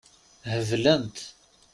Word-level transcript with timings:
Heblent. 0.51 1.17